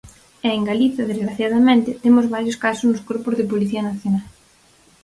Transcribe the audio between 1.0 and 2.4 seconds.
desgraciadamente, temos